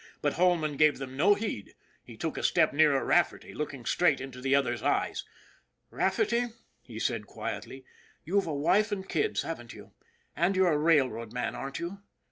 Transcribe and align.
But 0.23 0.33
Holman 0.33 0.77
gave 0.77 0.97
them 0.97 1.15
no 1.15 1.35
heed; 1.35 1.75
he 2.03 2.17
took 2.17 2.35
a 2.35 2.41
step 2.41 2.73
nearer 2.73 3.05
Rafferty, 3.05 3.53
looking 3.53 3.85
straight 3.85 4.19
into 4.19 4.41
the 4.41 4.55
other's 4.55 4.81
eyes. 4.81 5.25
* 5.59 5.63
Rafferty," 5.91 6.45
he 6.81 6.97
said 6.97 7.27
quietly," 7.27 7.85
you've 8.25 8.47
a 8.47 8.53
wife 8.55 8.91
and 8.91 9.07
kids, 9.07 9.43
haven't 9.43 9.73
you? 9.73 9.91
And 10.35 10.55
you're 10.55 10.71
a 10.73 10.77
railroad 10.79 11.33
man, 11.33 11.53
aren't 11.53 11.77
you 11.77 12.01